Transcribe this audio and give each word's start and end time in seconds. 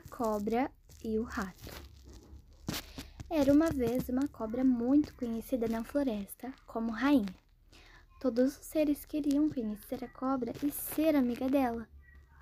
A 0.00 0.16
cobra 0.16 0.70
e 1.04 1.18
o 1.18 1.22
rato. 1.24 1.74
Era 3.28 3.52
uma 3.52 3.70
vez 3.70 4.08
uma 4.08 4.26
cobra 4.28 4.64
muito 4.64 5.14
conhecida 5.14 5.68
na 5.68 5.84
floresta 5.84 6.54
como 6.66 6.90
rainha. 6.90 7.34
Todos 8.18 8.58
os 8.58 8.64
seres 8.64 9.04
queriam 9.04 9.50
conhecer 9.50 10.02
a 10.02 10.08
cobra 10.08 10.54
e 10.62 10.70
ser 10.70 11.14
amiga 11.14 11.50
dela, 11.50 11.86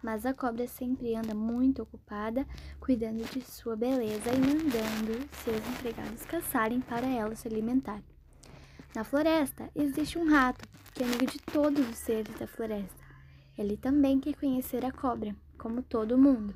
mas 0.05 0.25
a 0.25 0.33
cobra 0.33 0.69
sempre 0.69 1.17
anda 1.17 1.35
muito 1.35 1.83
ocupada 1.83 2.47
cuidando 2.79 3.25
de 3.25 3.41
sua 3.41 3.75
beleza 3.75 4.31
e 4.31 4.39
mandando 4.39 5.29
seus 5.43 5.67
empregados 5.69 6.25
caçarem 6.27 6.81
para 6.81 7.09
ela 7.09 7.35
se 7.35 7.49
alimentar. 7.49 8.01
Na 8.95 9.03
floresta 9.03 9.69
existe 9.75 10.17
um 10.17 10.31
rato 10.31 10.65
que 10.95 11.03
é 11.03 11.07
amigo 11.07 11.27
de 11.27 11.39
todos 11.41 11.89
os 11.89 11.97
seres 11.97 12.39
da 12.39 12.47
floresta. 12.47 13.05
Ele 13.59 13.77
também 13.77 14.21
quer 14.21 14.37
conhecer 14.37 14.85
a 14.85 14.93
cobra, 14.93 15.35
como 15.59 15.83
todo 15.83 16.17
mundo. 16.17 16.55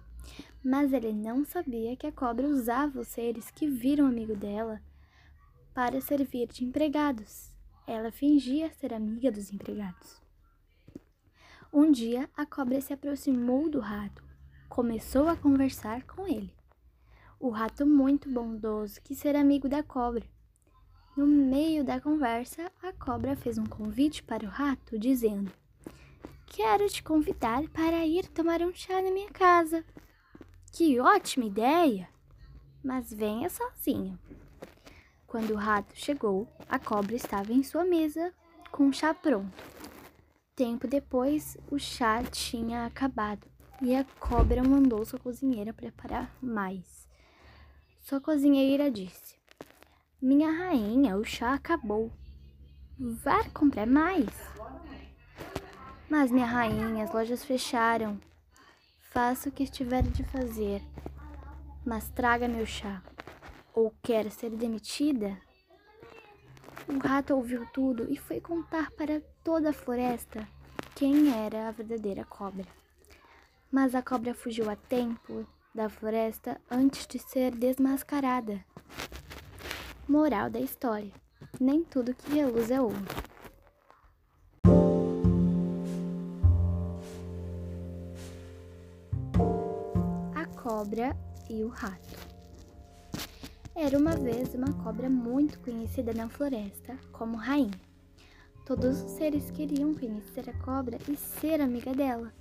Mas 0.64 0.92
ele 0.92 1.12
não 1.12 1.44
sabia 1.44 1.96
que 1.96 2.06
a 2.06 2.12
cobra 2.12 2.46
usava 2.46 3.00
os 3.00 3.09
seres 3.09 3.50
que 3.50 3.66
viram 3.66 4.06
amigo 4.06 4.37
dela 4.37 4.80
para 5.74 6.00
servir 6.00 6.46
de 6.48 6.64
empregados. 6.64 7.52
Ela 7.87 8.12
fingia 8.12 8.73
ser 8.74 8.95
amiga 8.95 9.32
dos 9.32 9.52
empregados. 9.52 10.23
Um 11.73 11.90
dia, 11.90 12.28
a 12.37 12.45
cobra 12.45 12.80
se 12.80 12.92
aproximou 12.92 13.68
do 13.68 13.80
rato, 13.80 14.23
começou 14.68 15.27
a 15.27 15.37
conversar 15.37 16.02
com 16.02 16.28
ele. 16.28 16.54
O 17.40 17.48
rato, 17.48 17.84
muito 17.87 18.29
bondoso, 18.29 19.01
quis 19.02 19.18
ser 19.18 19.34
amigo 19.34 19.68
da 19.68 19.82
cobra. 19.82 20.24
No 21.16 21.26
meio 21.26 21.82
da 21.82 22.01
conversa, 22.01 22.70
a 22.82 22.92
cobra 22.92 23.34
fez 23.34 23.59
um 23.59 23.66
convite 23.66 24.23
para 24.23 24.46
o 24.46 24.48
rato, 24.48 24.98
dizendo: 24.98 25.51
Quero 26.46 26.87
te 26.88 27.02
convidar 27.02 27.68
para 27.70 28.06
ir 28.06 28.29
tomar 28.29 28.62
um 28.62 28.73
chá 28.73 29.02
na 29.02 29.10
minha 29.10 29.30
casa. 29.30 29.84
Que 30.74 30.98
ótima 30.98 31.44
ideia! 31.44 32.08
Mas 32.82 33.12
venha 33.12 33.50
sozinho. 33.50 34.18
Quando 35.26 35.51
o 35.51 35.56
rato 35.56 35.95
chegou, 35.95 36.48
a 36.66 36.79
cobra 36.79 37.14
estava 37.14 37.52
em 37.52 37.62
sua 37.62 37.84
mesa 37.84 38.32
com 38.70 38.88
o 38.88 38.92
chá 38.92 39.12
pronto. 39.12 39.52
Tempo 40.56 40.88
depois, 40.88 41.59
o 41.70 41.79
chá 41.79 42.23
tinha 42.23 42.87
acabado 42.87 43.46
e 43.82 43.95
a 43.95 44.02
cobra 44.18 44.64
mandou 44.64 45.04
sua 45.04 45.18
cozinheira 45.18 45.74
preparar 45.74 46.34
mais. 46.40 47.07
Sua 48.01 48.18
cozinheira 48.18 48.90
disse: 48.90 49.36
Minha 50.23 50.51
rainha, 50.51 51.18
o 51.18 51.24
chá 51.24 51.52
acabou. 51.52 52.10
Vá 52.98 53.45
comprar 53.51 53.86
mais. 53.86 54.30
Mas, 56.09 56.32
minha 56.32 56.46
rainha, 56.46 57.04
as 57.04 57.12
lojas 57.12 57.45
fecharam. 57.45 58.18
Faça 59.13 59.51
o 59.51 59.52
que 59.52 59.65
estiver 59.65 60.02
de 60.02 60.24
fazer, 60.24 60.82
mas 61.85 62.09
traga 62.09 62.49
meu 62.49 62.65
chá. 62.65 63.02
Ou 63.74 63.93
quer 64.03 64.31
ser 64.31 64.49
demitida? 64.49 65.37
O 66.88 66.97
rato 66.99 67.34
ouviu 67.34 67.66
tudo 67.75 68.10
e 68.10 68.16
foi 68.16 68.41
contar 68.41 68.91
para 68.93 69.21
toda 69.44 69.69
a 69.69 69.72
floresta 69.75 70.49
quem 70.94 71.31
era 71.31 71.69
a 71.69 71.71
verdadeira 71.71 72.25
cobra. 72.25 72.65
Mas 73.71 73.94
a 73.94 74.00
cobra 74.00 74.32
fugiu 74.32 74.71
a 74.71 74.77
tempo 74.77 75.47
da 75.75 75.91
floresta 75.91 76.59
antes 76.71 77.06
de 77.06 77.19
ser 77.19 77.50
desmascarada. 77.54 78.65
Moral 80.09 80.49
da 80.49 80.59
história: 80.59 81.12
nem 81.60 81.84
tudo 81.84 82.15
que 82.15 82.32
reluz 82.32 82.71
é 82.71 82.81
ouro. 82.81 83.31
Cobra 90.83 91.16
e 91.49 91.62
o 91.62 91.69
rato. 91.69 92.19
Era 93.75 93.97
uma 93.97 94.16
vez 94.16 94.53
uma 94.53 94.72
cobra 94.83 95.09
muito 95.09 95.61
conhecida 95.61 96.12
na 96.12 96.28
floresta 96.28 96.99
como 97.12 97.37
rainha. 97.37 97.71
Todos 98.66 99.00
os 99.00 99.12
seres 99.12 99.48
queriam 99.53 99.94
conhecer 99.94 100.50
a 100.50 100.53
cobra 100.65 100.98
e 101.09 101.16
ser 101.16 101.60
amiga 101.60 101.94
dela, 101.94 102.32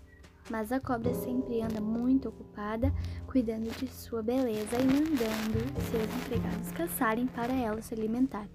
mas 0.50 0.72
a 0.72 0.80
cobra 0.80 1.14
sempre 1.14 1.62
anda 1.62 1.80
muito 1.80 2.30
ocupada 2.30 2.92
cuidando 3.28 3.70
de 3.78 3.88
sua 3.88 4.24
beleza 4.24 4.76
e 4.76 4.86
mandando 4.86 5.60
seus 5.92 6.26
empregados 6.26 6.72
caçarem 6.72 7.28
para 7.28 7.54
ela 7.54 7.82
se 7.82 7.94
alimentar. 7.94 8.48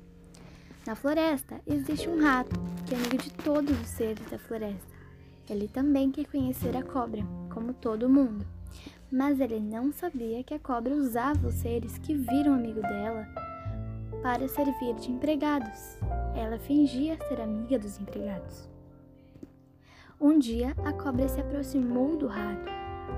Na 0.85 0.97
floresta 0.97 1.61
existe 1.65 2.09
um 2.09 2.21
rato 2.21 2.57
que 2.87 2.95
é 2.95 2.99
amigo 2.99 3.19
de 3.19 3.33
todos 3.35 3.81
os 3.81 3.87
seres 3.87 4.29
da 4.31 4.39
floresta. 4.39 4.97
Ele 5.49 5.69
também 5.69 6.11
quer 6.11 6.27
conhecer 6.27 6.77
a 6.77 6.83
cobra, 6.83 7.23
como 7.53 7.73
todo 7.73 8.09
mundo 8.09 8.45
mas 9.11 9.41
ele 9.41 9.61
não 9.61 9.93
sabia 9.93 10.43
que 10.43 10.55
a 10.55 10.59
cobra 10.59 10.94
usava 10.94 11.49
os 11.49 11.55
seres 11.55 11.99
que 11.99 12.15
viram 12.15 12.55
amigo 12.55 12.81
dela 12.81 13.27
para 14.22 14.49
servir 14.49 14.94
de 14.97 15.12
empregados. 15.12 15.99
Ela 16.34 16.59
fingia 16.59 17.16
ser 17.28 17.41
amiga 17.41 17.78
dos 17.78 18.00
empregados. 18.00 18.69
Um 20.21 20.39
dia, 20.39 20.75
a 20.84 20.93
cobra 20.93 21.28
se 21.28 21.41
aproximou 21.41 22.16
do 22.16 22.27
rato, 22.27 22.71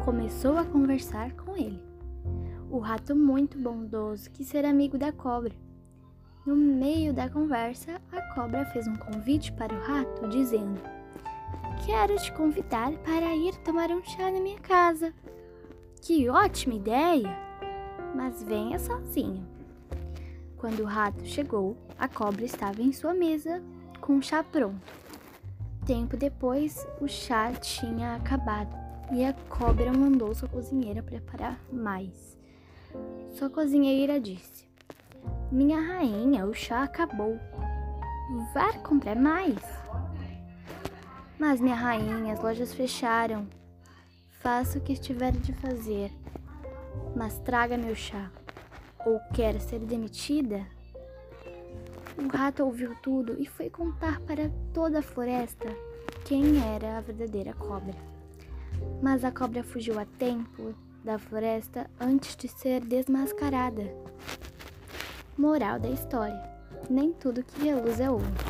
começou 0.05 0.59
a 0.59 0.65
conversar 0.65 1.33
com 1.33 1.57
ele. 1.57 1.81
O 2.71 2.79
rato, 2.79 3.15
muito 3.17 3.57
bondoso, 3.59 4.31
quis 4.31 4.47
ser 4.49 4.65
amigo 4.65 4.99
da 4.99 5.13
cobra. 5.13 5.55
No 6.45 6.57
meio 6.57 7.13
da 7.13 7.29
conversa, 7.29 8.01
a 8.13 8.35
cobra 8.35 8.67
fez 8.67 8.87
um 8.87 8.97
convite 8.97 9.53
para 9.53 9.75
o 9.75 9.81
rato, 9.81 10.29
dizendo: 10.29 10.81
Quero 11.87 12.17
te 12.17 12.33
convidar 12.33 12.93
para 12.99 13.35
ir 13.35 13.57
tomar 13.59 13.91
um 13.91 14.03
chá 14.03 14.31
na 14.31 14.41
minha 14.41 14.59
casa. 14.59 15.15
Que 16.01 16.29
ótima 16.29 16.75
ideia! 16.75 17.37
Mas 18.15 18.43
venha 18.43 18.79
sozinho. 18.79 19.47
Quando 20.57 20.81
o 20.81 20.87
rato 20.87 21.25
chegou, 21.27 21.77
a 21.99 22.09
cobra 22.09 22.45
estava 22.45 22.81
em 22.81 22.93
sua 22.93 23.13
mesa 23.13 23.63
com 24.01 24.17
o 24.17 24.23
chá 24.23 24.43
pronto. 24.43 24.81
Tempo 25.85 26.17
depois, 26.17 26.87
o 27.01 27.07
chá 27.07 27.53
tinha 27.53 28.15
acabado 28.15 28.75
e 29.13 29.25
a 29.25 29.33
cobra 29.49 29.93
mandou 29.93 30.35
sua 30.35 30.49
cozinheira 30.49 31.03
preparar 31.03 31.61
mais. 31.73 32.37
Sua 33.33 33.51
cozinheira 33.51 34.21
disse: 34.21 34.67
Minha 35.51 35.81
rainha, 35.81 36.47
o 36.47 36.55
chá 36.55 36.83
acabou. 36.83 37.39
Vá 38.55 38.73
comprar 38.79 39.17
mais. 39.17 39.59
Mas, 41.39 41.61
minha 41.61 41.77
rainha, 41.77 42.33
as 42.33 42.43
lojas 42.43 42.75
fecharam 42.75 43.47
Faça 44.41 44.79
o 44.79 44.81
que 44.81 44.93
estiver 44.93 45.33
de 45.33 45.53
fazer, 45.53 46.13
mas 47.17 47.39
traga 47.41 47.77
meu 47.77 47.95
chá. 47.95 48.31
Ou 49.05 49.19
quer 49.35 49.61
ser 49.61 49.81
demitida? 49.81 50.65
O 52.17 52.29
rato 52.29 52.65
ouviu 52.65 52.95
tudo 53.03 53.37
e 53.41 53.47
foi 53.47 53.69
contar 53.69 54.21
para 54.21 54.51
toda 54.73 55.01
a 55.01 55.03
floresta 55.03 55.69
quem 56.25 56.63
era 56.75 56.99
a 56.99 57.01
verdadeira 57.01 57.53
cobra. 57.53 57.95
Mas 59.03 59.25
a 59.25 59.33
cobra 59.33 59.65
fugiu 59.65 59.99
a 59.99 60.05
tempo 60.05 60.75
da 61.05 61.19
floresta 61.19 61.91
antes 62.01 62.37
de 62.37 62.49
ser 62.49 62.81
desmascarada. 62.81 63.93
Moral 65.37 65.81
da 65.81 65.89
história: 65.89 66.43
nem 66.89 67.13
tudo 67.13 67.43
que 67.43 67.65
reluz 67.65 67.99
é 67.99 68.11
ouro. 68.11 68.48